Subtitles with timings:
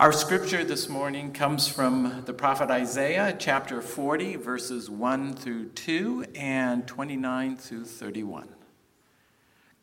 [0.00, 6.24] Our scripture this morning comes from the prophet Isaiah, chapter 40, verses 1 through 2
[6.34, 8.48] and 29 through 31.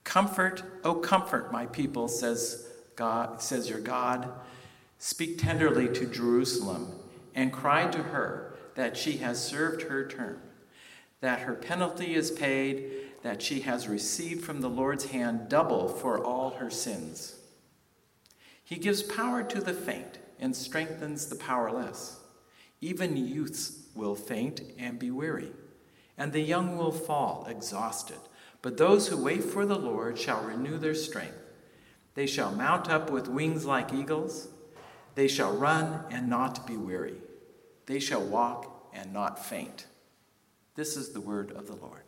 [0.04, 4.32] Comfort, oh comfort my people, says God, says your God.
[4.98, 6.94] Speak tenderly to Jerusalem
[7.36, 10.42] and cry to her that she has served her term,
[11.22, 12.90] that her penalty is paid,
[13.22, 17.36] that she has received from the Lord's hand double for all her sins.
[18.68, 22.20] He gives power to the faint and strengthens the powerless.
[22.82, 25.54] Even youths will faint and be weary,
[26.18, 28.18] and the young will fall exhausted.
[28.62, 31.40] But those who wait for the Lord shall renew their strength.
[32.16, 34.50] They shall mount up with wings like eagles.
[35.16, 37.22] They shall run and not be weary.
[37.86, 39.86] They shall walk and not faint.
[40.76, 42.04] This is the word of the Lord.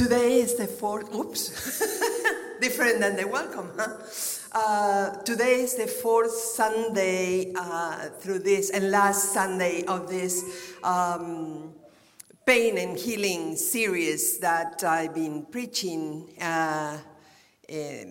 [0.00, 1.50] Today is the fourth, oops,
[2.62, 3.98] different than the welcome, huh?
[4.50, 11.74] Uh, today is the fourth Sunday uh, through this, and last Sunday of this um,
[12.46, 16.30] pain and healing series that I've been preaching.
[16.40, 16.96] Uh,
[17.68, 18.04] eh,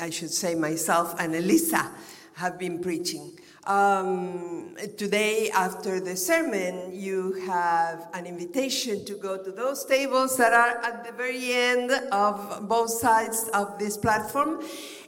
[0.00, 1.90] I should say myself and Elisa
[2.36, 3.38] have been preaching.
[3.66, 10.52] Um, today, after the sermon, you have an invitation to go to those tables that
[10.52, 14.62] are at the very end of both sides of this platform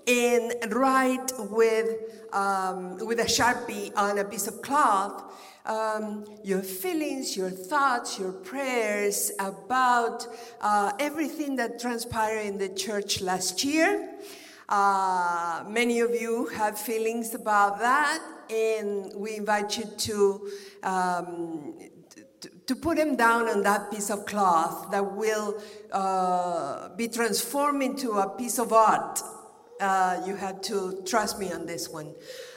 [0.07, 1.89] and write with,
[2.33, 5.25] um, with a sharpie on a piece of cloth
[5.67, 10.27] um, your feelings, your thoughts, your prayers about
[10.61, 14.17] uh, everything that transpired in the church last year.
[14.69, 20.51] Uh, many of you have feelings about that, and we invite you to,
[20.83, 21.75] um,
[22.67, 25.61] to, put them down on that piece of cloth that will
[25.93, 29.21] uh, be transformed into a piece of art.
[29.81, 32.15] Uh, you have to trust me on this one.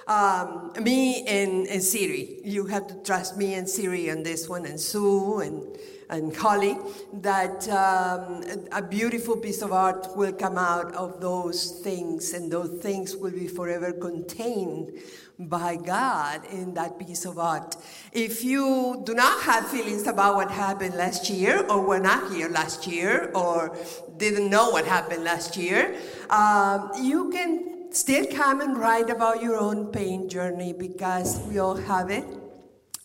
[0.07, 4.65] Um, me and, and Siri, you have to trust me and Siri on this one,
[4.65, 5.77] and Sue and
[6.09, 6.77] and Holly,
[7.13, 12.81] that um, a beautiful piece of art will come out of those things, and those
[12.81, 14.91] things will be forever contained
[15.37, 17.75] by God in that piece of art.
[18.11, 22.49] If you do not have feelings about what happened last year, or were not here
[22.49, 23.77] last year, or
[24.17, 25.95] didn't know what happened last year,
[26.31, 31.75] um, you can still come and write about your own pain journey because we all
[31.75, 32.25] have it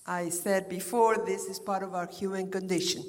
[0.06, 3.04] I said before, this is part of our human condition.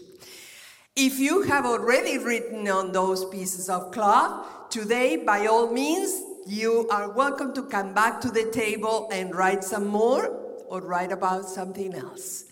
[0.95, 6.87] If you have already written on those pieces of cloth, today, by all means, you
[6.89, 10.27] are welcome to come back to the table and write some more
[10.67, 12.45] or write about something else.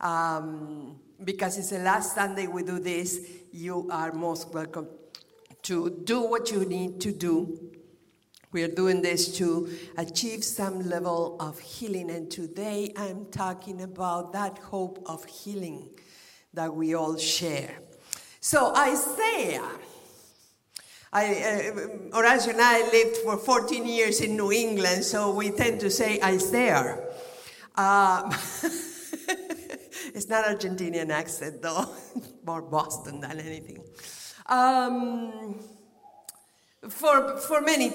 [0.00, 3.20] Um, because it's the last Sunday we do this,
[3.52, 4.88] you are most welcome
[5.64, 7.72] to do what you need to do
[8.52, 14.32] we are doing this to achieve some level of healing, and today I'm talking about
[14.34, 15.88] that hope of healing
[16.52, 17.78] that we all share.
[18.40, 19.70] So, Isaiah.
[21.14, 25.80] I, uh, Horacio and I lived for 14 years in New England, so we tend
[25.80, 26.98] to say Isaiah.
[27.74, 28.30] Um,
[30.14, 31.86] it's not Argentinian accent, though,
[32.46, 33.84] more Boston than anything.
[34.46, 35.60] Um,
[36.88, 37.92] for, for many,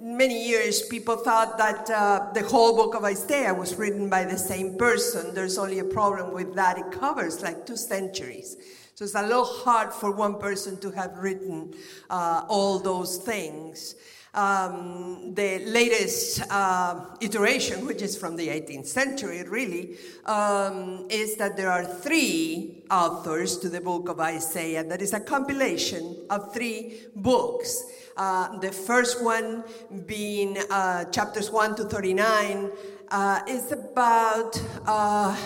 [0.00, 4.38] many years, people thought that uh, the whole book of Isaiah was written by the
[4.38, 5.34] same person.
[5.34, 6.78] There's only a problem with that.
[6.78, 8.56] It covers like two centuries.
[8.94, 11.74] So it's a little hard for one person to have written
[12.08, 13.94] uh, all those things.
[14.32, 21.56] Um, the latest uh, iteration, which is from the 18th century, really, um, is that
[21.56, 24.84] there are three authors to the book of Isaiah.
[24.84, 27.82] That is a compilation of three books.
[28.16, 29.64] Uh, the first one
[30.06, 32.70] being uh, chapters 1 to 39
[33.10, 35.36] uh, is about uh,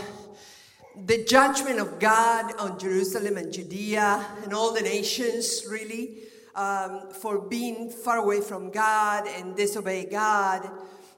[1.06, 6.18] the judgment of God on Jerusalem and Judea and all the nations, really
[6.54, 10.70] um, for being far away from God and disobey God.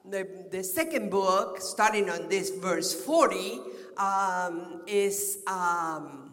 [0.08, 3.60] The, the second book, starting on this verse 40,
[3.96, 6.25] um, is um,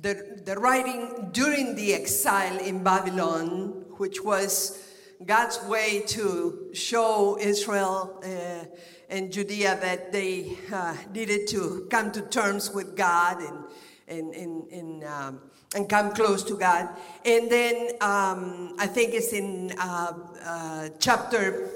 [0.00, 4.82] the, the writing during the exile in Babylon, which was
[5.24, 8.66] God's way to show Israel uh,
[9.08, 13.64] and Judea that they uh, needed to come to terms with God and,
[14.08, 15.40] and, and, and um,
[15.74, 16.88] and come close to God.
[17.24, 20.12] And then um, I think it's in uh,
[20.44, 21.68] uh, chapter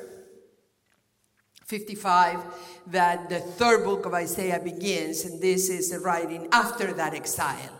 [1.67, 2.41] 55
[2.89, 7.80] that the third book of Isaiah begins, and this is the writing after that exile.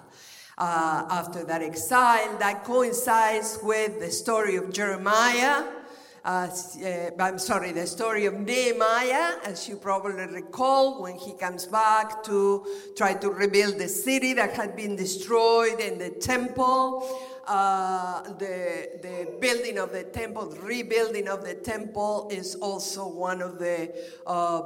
[0.61, 5.65] Uh, after that exile, that coincides with the story of Jeremiah.
[6.23, 6.49] Uh,
[6.85, 12.23] uh, I'm sorry, the story of Nehemiah, as you probably recall, when he comes back
[12.25, 17.09] to try to rebuild the city that had been destroyed and the temple.
[17.47, 23.41] Uh, the, the building of the temple, the rebuilding of the temple is also one
[23.41, 23.91] of the
[24.27, 24.61] uh,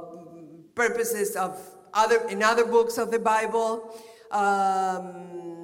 [0.75, 1.57] purposes of
[1.93, 3.95] other, in other books of the Bible.
[4.31, 5.54] Um,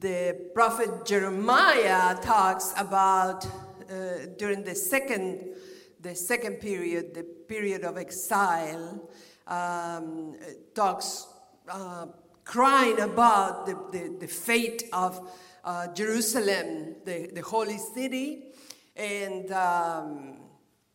[0.00, 5.54] the prophet Jeremiah talks about uh, during the second,
[6.00, 9.10] the second period, the period of exile,
[9.48, 10.36] um,
[10.74, 11.26] talks
[11.68, 12.06] uh,
[12.44, 15.32] crying about the, the, the fate of
[15.64, 18.52] uh, Jerusalem, the, the holy city.
[18.94, 20.36] And, um,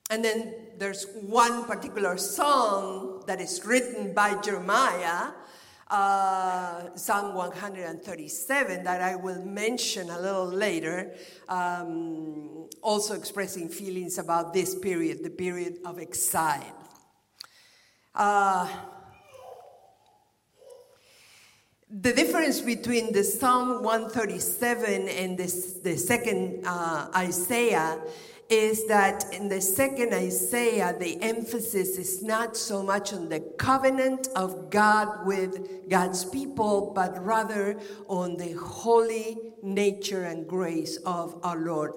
[0.10, 5.32] and then there's one particular song that is written by Jeremiah,
[5.94, 11.13] uh, Psalm 137, that I will mention a little later,
[11.48, 16.75] um, also expressing feelings about this period, the period of exile.
[18.16, 18.68] Uh,
[21.92, 28.01] the difference between the Psalm 137 and the, the second uh, Isaiah
[28.54, 34.28] is that in the second Isaiah, the emphasis is not so much on the covenant
[34.36, 41.58] of God with God's people, but rather on the holy nature and grace of our
[41.58, 41.94] Lord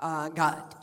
[0.00, 0.74] uh, God.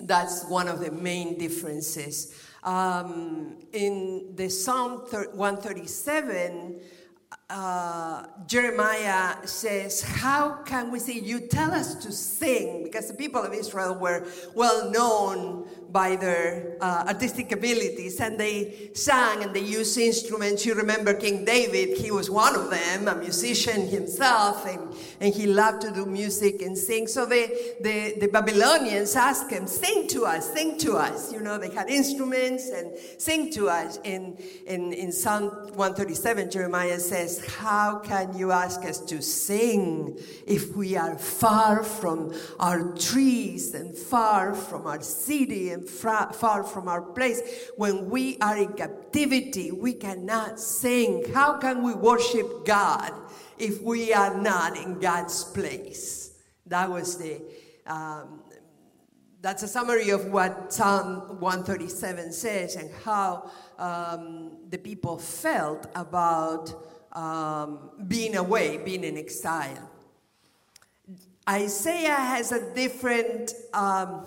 [0.00, 2.34] That's one of the main differences.
[2.64, 6.80] Um, in the Psalm 137,
[7.48, 11.24] uh, Jeremiah says, How can we sing?
[11.24, 16.76] You tell us to sing, because the people of Israel were well known by their
[16.80, 20.66] uh, artistic abilities and they sang and they used instruments.
[20.66, 25.46] You remember King David, he was one of them, a musician himself, and, and he
[25.46, 27.06] loved to do music and sing.
[27.06, 31.32] So the, the, the Babylonians asked him, Sing to us, sing to us.
[31.32, 33.98] You know, they had instruments and sing to us.
[34.04, 34.36] In,
[34.66, 40.96] in, in Psalm 137, Jeremiah says, How can you ask us to sing if we
[40.96, 47.40] are far from our trees and far from our city and far, from our place?
[47.76, 51.32] When we are in captivity, we cannot sing.
[51.32, 53.12] How can we worship God
[53.58, 56.32] if we are not in God's place?
[56.66, 57.42] That was the.
[57.86, 58.42] Um,
[59.42, 66.72] that's a summary of what Psalm 137 says and how um, the people felt about
[67.12, 69.88] um, being away, being in exile.
[71.48, 74.26] Isaiah has a different um,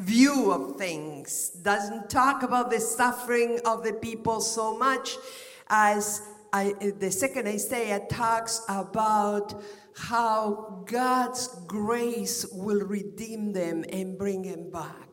[0.00, 5.16] view of things, doesn't talk about the suffering of the people so much
[5.68, 9.62] as I, the second Isaiah talks about
[9.94, 15.10] how God's grace will redeem them and bring them back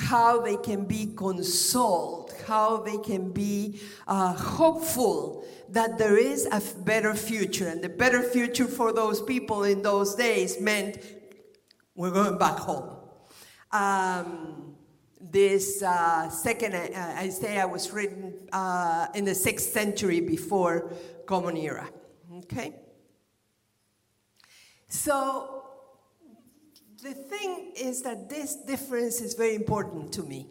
[0.00, 6.62] how they can be consoled, how they can be uh, hopeful that there is a
[6.80, 7.68] better future.
[7.68, 11.04] And the better future for those people in those days meant
[11.94, 12.99] we're going back home.
[13.72, 14.74] Um,
[15.20, 20.92] this uh, second uh, Isaiah was written uh, in the sixth century before
[21.26, 21.88] Common Era.
[22.38, 22.74] Okay?
[24.88, 25.64] So
[27.02, 30.48] the thing is that this difference is very important to me.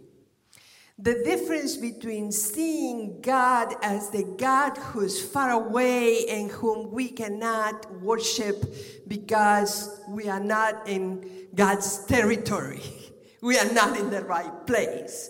[0.98, 7.90] The difference between seeing God as the God who's far away and whom we cannot
[8.02, 8.66] worship
[9.08, 12.82] because we are not in God's territory,
[13.42, 15.30] we are not in the right place.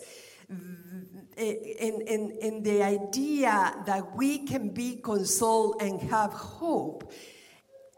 [1.37, 7.11] In the idea that we can be consoled and have hope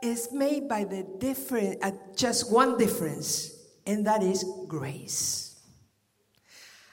[0.02, 3.54] is made by the different, uh, just one difference,
[3.86, 5.60] and that is grace.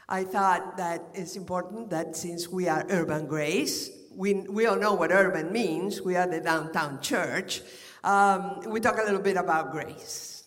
[0.09, 4.95] I thought that it's important that since we are urban grace, we, we all know
[4.95, 7.63] what urban means, we are the downtown church,
[8.05, 10.38] um, we talk a little bit about grace.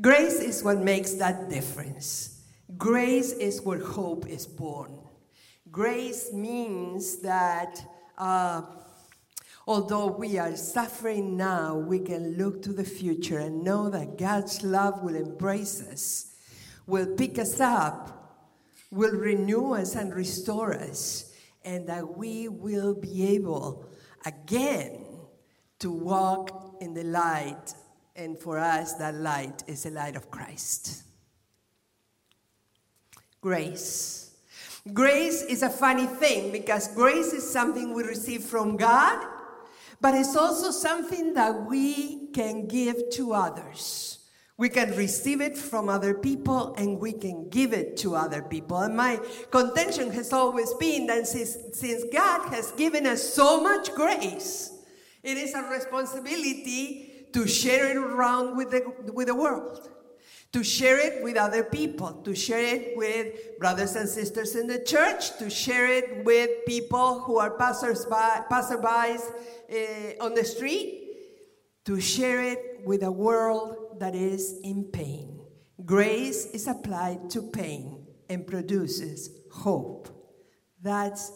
[0.00, 2.42] Grace is what makes that difference.
[2.76, 4.98] Grace is where hope is born.
[5.70, 7.82] Grace means that
[8.16, 8.62] uh,
[9.68, 14.62] Although we are suffering now, we can look to the future and know that God's
[14.62, 16.32] love will embrace us,
[16.86, 18.48] will pick us up,
[18.90, 21.34] will renew us and restore us,
[21.66, 23.84] and that we will be able
[24.24, 25.04] again
[25.80, 27.74] to walk in the light.
[28.18, 31.04] And for us, that light is the light of Christ.
[33.40, 34.32] grace.
[34.92, 39.24] Grace is a funny thing because grace is something we receive from God,
[40.00, 44.18] but it's also something that we can give to others.
[44.56, 48.78] We can receive it from other people and we can give it to other people.
[48.78, 49.20] And my
[49.52, 54.72] contention has always been that since, since God has given us so much grace,
[55.22, 59.90] it is a responsibility to share it around with the, with the world,
[60.52, 64.80] to share it with other people, to share it with brothers and sisters in the
[64.80, 69.20] church, to share it with people who are passers-by, passerbys
[69.70, 71.04] uh, on the street,
[71.84, 75.40] to share it with a world that is in pain.
[75.84, 80.08] Grace is applied to pain and produces hope.
[80.82, 81.32] That's,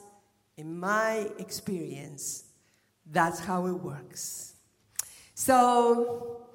[0.56, 2.44] in my experience,
[3.06, 4.51] that's how it works.
[5.44, 6.46] So,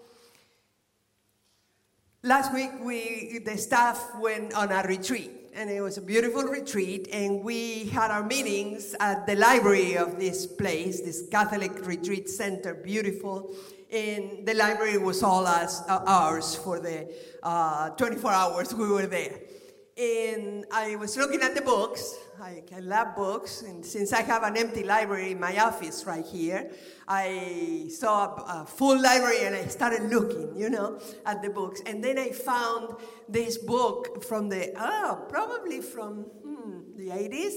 [2.24, 7.10] last week we the staff went on a retreat and it was a beautiful retreat
[7.12, 12.75] and we had our meetings at the library of this place this catholic retreat center
[12.75, 13.53] beautiful
[13.91, 17.08] and the library was all us, uh, ours for the
[17.44, 19.39] uh, 24 hours we were there.
[19.98, 22.16] And I was looking at the books.
[22.39, 26.24] I, I love books, and since I have an empty library in my office right
[26.24, 26.70] here,
[27.08, 31.82] I saw a, a full library and I started looking, you know, at the books.
[31.88, 32.96] And then I found
[33.27, 37.56] this book from the, oh, probably from hmm, the 80s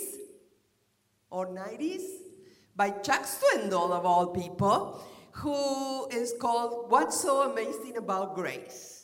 [1.30, 2.04] or 90s
[2.74, 8.99] by Chuck Swindoll, of all people who is called What's So Amazing About Grace.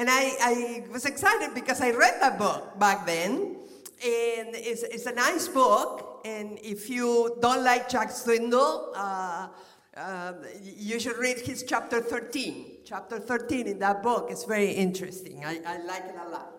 [0.00, 3.56] And I, I was excited because I read that book back then.
[4.02, 6.22] And it's, it's a nice book.
[6.24, 9.48] And if you don't like Chuck Swindoll, uh,
[9.94, 12.78] uh, you should read his chapter 13.
[12.82, 15.44] Chapter 13 in that book is very interesting.
[15.44, 16.50] I, I like it a lot.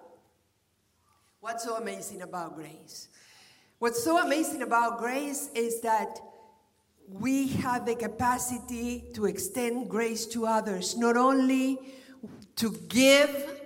[1.39, 3.07] What's so amazing about grace?
[3.79, 6.19] What's so amazing about grace is that
[7.07, 11.79] we have the capacity to extend grace to others, not only
[12.57, 13.61] to give,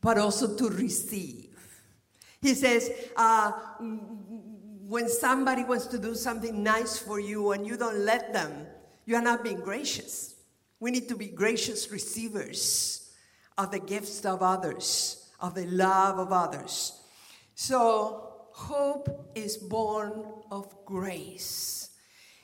[0.00, 1.56] but also to receive.
[2.40, 3.52] He says, uh,
[4.88, 8.66] when somebody wants to do something nice for you and you don't let them,
[9.04, 10.34] you are not being gracious.
[10.78, 13.10] We need to be gracious receivers
[13.58, 17.00] of the gifts of others, of the love of others.
[17.54, 21.90] So, hope is born of grace.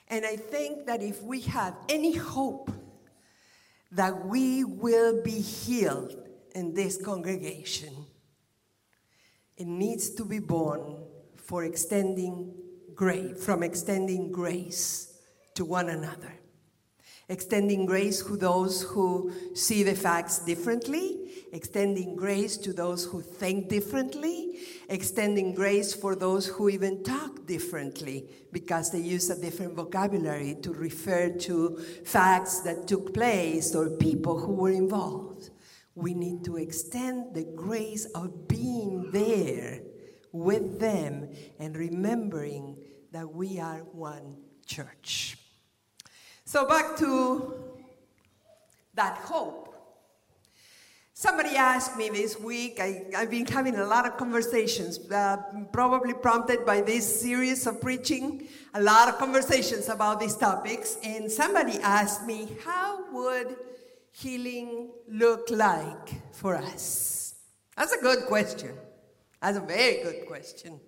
[0.09, 2.71] And I think that if we have any hope
[3.93, 6.15] that we will be healed
[6.55, 7.95] in this congregation,
[9.57, 11.05] it needs to be born
[11.37, 12.55] for extending
[12.95, 15.19] grace, from extending grace
[15.55, 16.42] to one another.
[17.29, 23.69] Extending grace to those who see the facts differently, extending grace to those who think
[23.69, 30.57] differently, extending grace for those who even talk differently because they use a different vocabulary
[30.63, 35.51] to refer to facts that took place or people who were involved.
[35.95, 39.81] We need to extend the grace of being there
[40.33, 42.79] with them and remembering
[43.13, 45.37] that we are one church.
[46.53, 47.55] So, back to
[48.93, 49.75] that hope.
[51.15, 55.39] Somebody asked me this week, I, have been having a lot of conversations, uh,
[55.73, 60.99] probably prompted by this series of preaching, a lot of conversations about these topics.
[61.03, 63.57] And somebody asked me, How would
[64.11, 67.35] healing look like for us?
[67.79, 68.75] That's a good question.
[69.41, 70.81] That's a very good question.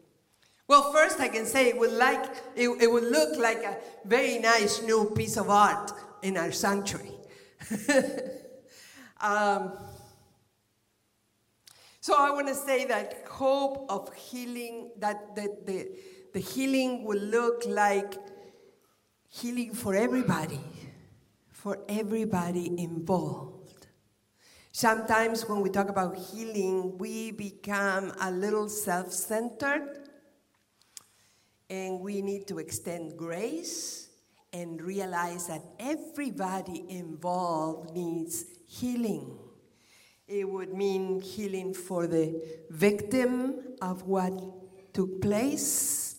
[0.67, 2.25] Well, first I can say it would like
[2.57, 5.93] it, it would look like a very nice new piece of art
[6.23, 7.13] in our sanctuary.
[9.21, 9.73] um,
[12.01, 15.89] so I want to say that hope of healing, that the, the,
[16.33, 18.15] the healing will look like
[19.29, 20.61] healing for everybody,
[21.51, 23.87] for everybody involved.
[24.73, 30.04] Sometimes when we talk about healing, we become a little self centered
[31.75, 34.09] and we need to extend grace
[34.53, 39.37] and realize that everybody involved needs healing.
[40.29, 42.41] It would mean healing for the
[42.71, 44.33] victim of what
[44.93, 46.17] took place.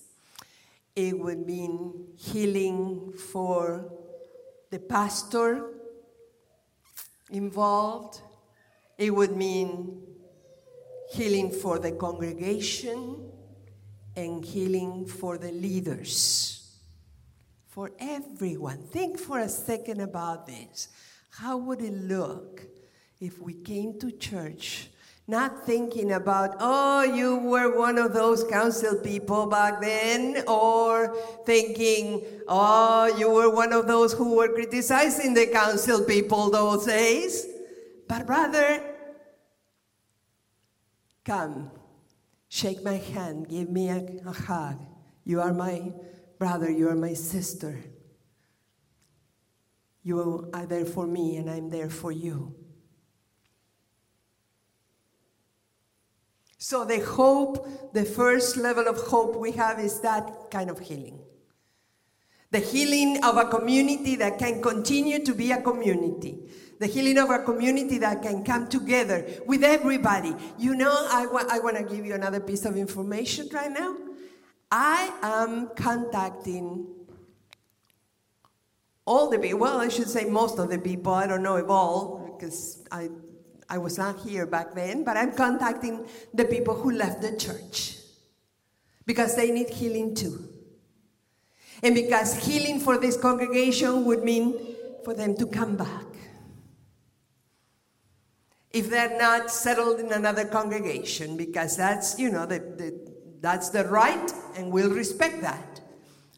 [0.93, 3.89] It would mean healing for
[4.71, 5.71] the pastor
[7.31, 8.21] involved.
[8.97, 10.01] It would mean
[11.12, 13.31] healing for the congregation
[14.15, 16.77] and healing for the leaders.
[17.67, 18.84] For everyone.
[18.84, 20.89] Think for a second about this.
[21.29, 22.62] How would it look
[23.19, 24.89] if we came to church
[25.27, 31.17] Not thinking about, oh, you were one of those council people back then, or
[31.48, 37.48] thinking, oh, you were one of those who were criticizing the council people those days,
[38.07, 38.84] but rather,
[41.24, 41.72] come,
[42.55, 44.79] shake my hand, give me a, a hug.
[45.25, 45.91] You are my
[46.39, 47.83] brother, you are my sister.
[50.03, 52.55] You are there for me, and I'm there for you.
[56.57, 61.19] So, the hope, the first level of hope we have is that kind of healing.
[62.55, 66.38] The healing of a community that can continue to be a community.
[66.79, 70.33] The healing of a community that can come together with everybody.
[70.57, 73.97] You know, I, wa- I want to give you another piece of information right now.
[74.71, 76.88] I am contacting
[79.03, 81.67] all the people, well, I should say most of the people, I don't know if
[81.67, 83.09] all, because I
[83.67, 87.97] I was not here back then, but I'm contacting the people who left the church
[89.05, 90.54] because they need healing too.
[91.85, 96.07] And because healing for this congregation would mean for them to come back.
[98.71, 103.83] If they're not settled in another congregation, because that's, you know, the, the, that's the
[103.83, 105.79] right, and we'll respect that.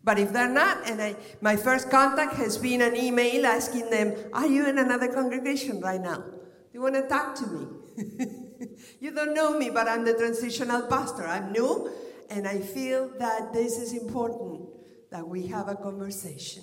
[0.04, 4.16] But if they're not, and I, my first contact has been an email asking them,
[4.34, 6.18] Are you in another congregation right now?
[6.18, 7.68] Do You want to talk to me?
[9.00, 11.26] you don't know me, but I'm the transitional pastor.
[11.26, 11.90] I'm new,
[12.30, 14.57] and I feel that this is important
[15.18, 16.62] that we have a conversation.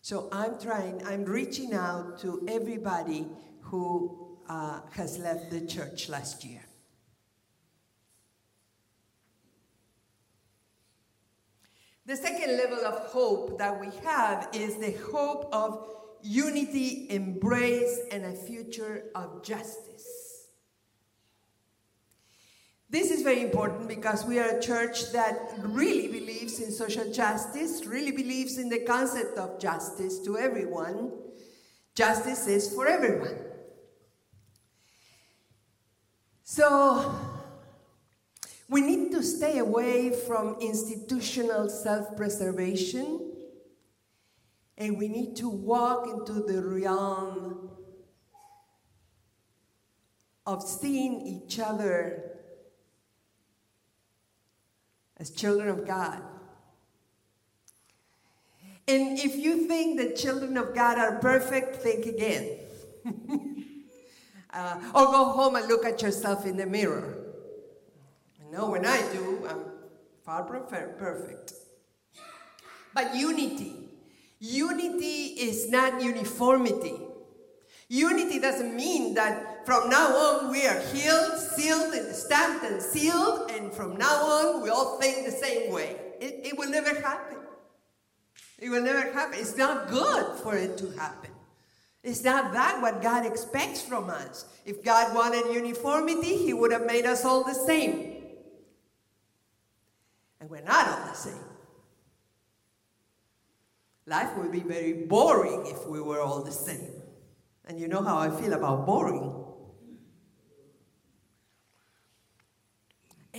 [0.00, 3.26] So I'm trying, I'm reaching out to everybody
[3.62, 6.60] who uh, has left the church last year.
[12.04, 15.84] The second level of hope that we have is the hope of
[16.22, 19.95] unity, embrace, and a future of justice.
[22.88, 27.84] This is very important because we are a church that really believes in social justice,
[27.84, 31.10] really believes in the concept of justice to everyone.
[31.96, 33.36] Justice is for everyone.
[36.44, 37.12] So,
[38.68, 43.32] we need to stay away from institutional self preservation
[44.78, 47.70] and we need to walk into the realm
[50.44, 52.35] of seeing each other
[55.18, 56.22] as children of God.
[58.88, 62.58] And if you think that children of God are perfect, think again.
[64.52, 67.18] uh, or go home and look at yourself in the mirror.
[68.40, 69.64] I know when I do, I'm
[70.24, 70.66] far from
[70.98, 71.52] perfect.
[72.94, 73.86] But unity
[74.38, 76.94] Unity is not uniformity.
[77.88, 83.50] Unity doesn't mean that from now on we are healed, sealed, and stamped and sealed,
[83.50, 85.96] and from now on we all think the same way.
[86.20, 87.38] It, it will never happen.
[88.60, 89.40] It will never happen.
[89.40, 91.32] It's not good for it to happen.
[92.04, 94.44] It's not that what God expects from us.
[94.64, 98.22] If God wanted uniformity, He would have made us all the same.
[100.40, 101.34] And we're not all the same.
[104.06, 106.92] Life would be very boring if we were all the same.
[107.66, 109.45] And you know how I feel about boring.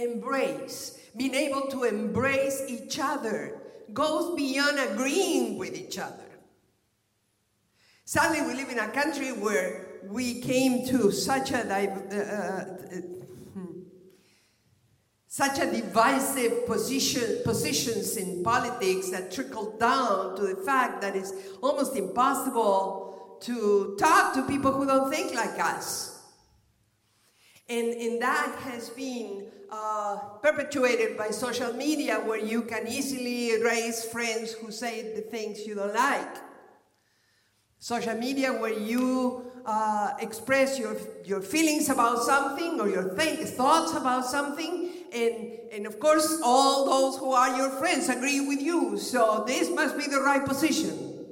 [0.01, 3.62] Embrace, being able to embrace each other,
[3.93, 6.23] goes beyond agreeing with each other.
[8.05, 12.77] Sadly, we live in a country where we came to such a uh,
[15.38, 21.31] such a divisive position, positions in politics that trickle down to the fact that it's
[21.62, 26.23] almost impossible to talk to people who don't think like us.
[27.69, 34.06] And, and that has been uh, perpetuated by social media where you can easily raise
[34.06, 36.38] friends who say the things you don't like.
[37.80, 43.93] Social media where you uh, express your, your feelings about something or your th- thoughts
[43.93, 48.97] about something and, and of course, all those who are your friends agree with you.
[48.97, 51.25] So this must be the right position.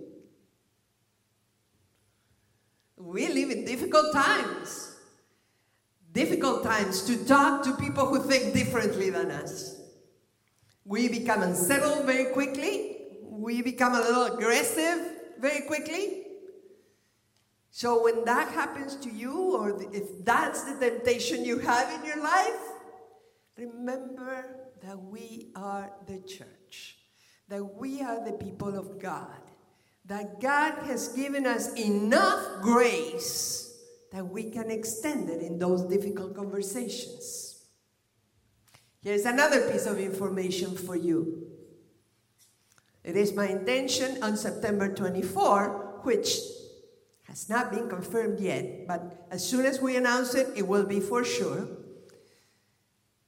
[2.97, 4.94] We live in difficult times.
[6.15, 9.79] Difficult times to talk to people who think differently than us.
[10.83, 12.97] We become unsettled very quickly.
[13.21, 14.99] We become a little aggressive
[15.39, 16.23] very quickly.
[17.69, 22.23] So when that happens to you, or if that's the temptation you have in your
[22.23, 22.71] life,
[23.57, 24.45] Remember
[24.83, 26.97] that we are the church,
[27.47, 29.39] that we are the people of God,
[30.05, 33.64] that God has given us enough grace
[34.11, 37.65] that we can extend it in those difficult conversations.
[39.01, 41.47] Here's another piece of information for you.
[43.03, 46.39] It is my intention on September 24, which
[47.27, 50.99] has not been confirmed yet, but as soon as we announce it, it will be
[50.99, 51.67] for sure.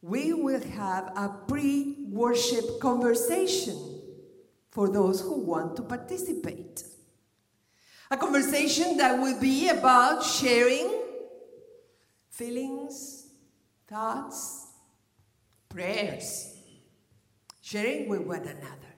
[0.01, 4.01] We will have a pre worship conversation
[4.71, 6.83] for those who want to participate.
[8.09, 11.03] A conversation that will be about sharing
[12.29, 13.27] feelings,
[13.87, 14.67] thoughts,
[15.67, 16.55] prayers,
[17.61, 18.93] sharing with one another.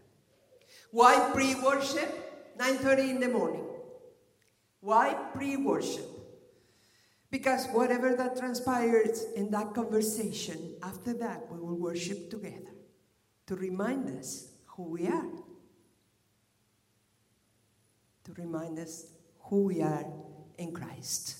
[0.91, 2.55] Why pre-worship?
[2.57, 3.65] 9:30 in the morning.
[4.81, 6.05] Why pre-worship?
[7.31, 12.73] Because whatever that transpires in that conversation, after that we will worship together
[13.47, 15.31] to remind us who we are
[18.29, 19.07] to remind us
[19.43, 20.05] who we are
[20.57, 21.37] in Christ.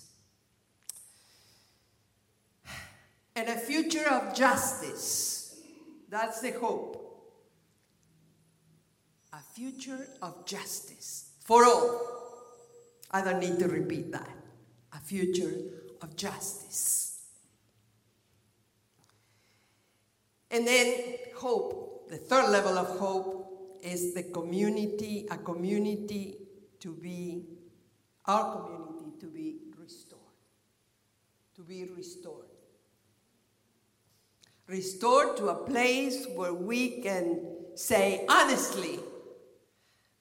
[3.36, 5.62] And a future of justice.
[6.10, 6.96] That's the hope.
[9.32, 12.02] A future of justice for all.
[13.12, 14.36] I don't need to repeat that.
[14.94, 15.54] A future
[16.02, 17.20] of justice.
[20.52, 26.49] And then hope, the third level of hope is the community, a community
[26.80, 27.46] to be,
[28.26, 30.22] our community to be restored.
[31.56, 32.46] To be restored.
[34.68, 37.42] Restored to a place where we can
[37.76, 39.00] say honestly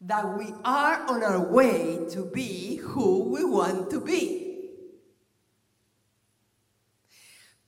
[0.01, 4.49] that we are on our way to be who we want to be.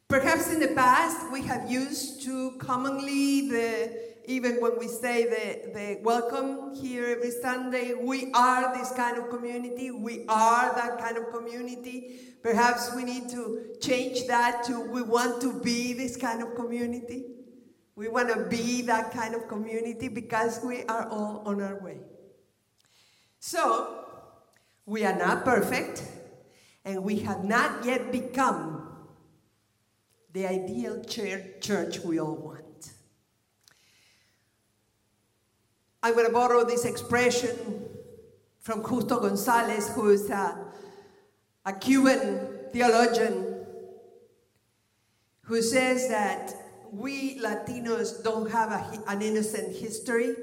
[0.09, 5.73] Perhaps in the past we have used too commonly the even when we say the,
[5.73, 9.91] the welcome here every Sunday, we are this kind of community.
[9.91, 12.37] We are that kind of community.
[12.41, 17.25] Perhaps we need to change that to we want to be this kind of community.
[17.97, 21.99] We want to be that kind of community because we are all on our way.
[23.41, 24.05] So,
[24.87, 26.05] we are not perfect,
[26.85, 28.93] and we have not yet become
[30.33, 32.70] the ideal church we all want.
[36.03, 37.85] I'm going to borrow this expression
[38.61, 40.57] from Justo Gonzalez, who is a,
[41.67, 43.67] a Cuban theologian,
[45.43, 46.55] who says that
[46.91, 50.35] we Latinos don't have a, an innocent history.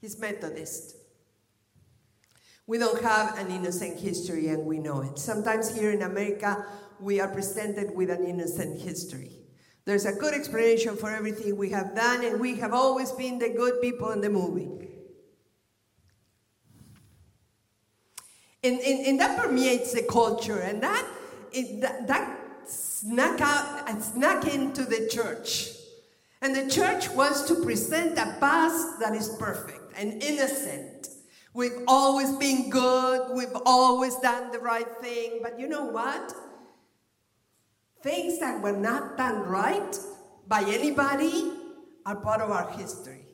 [0.00, 0.96] He's Methodist.
[2.66, 5.18] We don't have an innocent history and we know it.
[5.18, 6.64] Sometimes here in America,
[7.00, 9.41] we are presented with an innocent history.
[9.84, 13.48] There's a good explanation for everything we have done, and we have always been the
[13.48, 14.68] good people in the movie.
[18.62, 21.04] And, and, and that permeates the culture, and that,
[21.50, 25.70] it, that, that snuck out and snuck into the church.
[26.40, 31.08] And the church wants to present a past that is perfect and innocent.
[31.54, 36.34] We've always been good, we've always done the right thing, but you know what?
[38.02, 39.96] Things that were not done right
[40.48, 41.52] by anybody
[42.04, 43.24] are part of our history.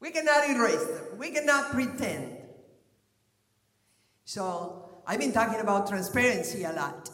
[0.00, 2.36] We cannot erase them, we cannot pretend.
[4.24, 7.10] So, I've been talking about transparency a lot.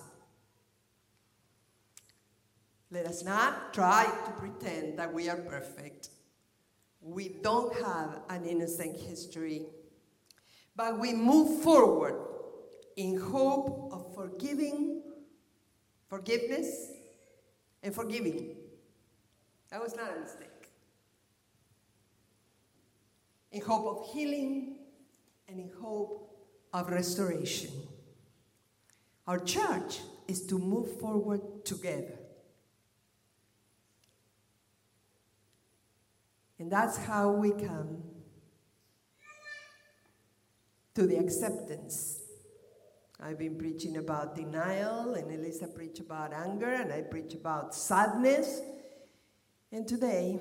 [2.90, 6.10] Let us not try to pretend that we are perfect.
[7.00, 9.66] We don't have an innocent history,
[10.74, 12.16] but we move forward
[12.96, 15.02] in hope of forgiving
[16.08, 16.92] forgiveness
[17.82, 18.56] and forgiving.
[19.70, 20.48] That was not a mistake.
[23.52, 24.76] In hope of healing
[25.48, 26.30] and in hope
[26.72, 27.70] of restoration.
[29.26, 32.18] Our church is to move forward together.
[36.58, 38.02] And that's how we come
[40.94, 42.20] to the acceptance
[43.18, 48.60] I've been preaching about denial, and Elisa preached about anger, and I preach about sadness.
[49.72, 50.38] And today,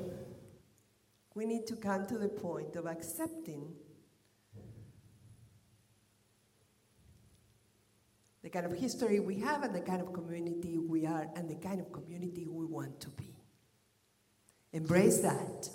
[1.34, 3.74] we need to come to the point of accepting
[8.44, 11.56] the kind of history we have, and the kind of community we are, and the
[11.56, 13.38] kind of community we want to be.
[14.74, 15.70] Embrace that,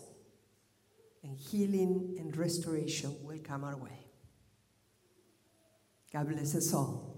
[1.25, 4.10] and healing and restoration will come our way.
[6.13, 7.11] God bless us all.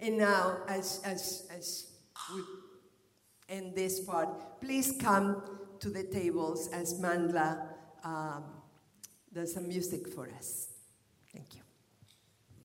[0.00, 1.92] And now, as, as, as
[2.32, 2.42] we
[3.48, 5.42] end this part, please come
[5.80, 7.66] to the tables as Mandla
[8.04, 8.44] um,
[9.32, 10.68] does some music for us.
[11.32, 11.67] Thank you.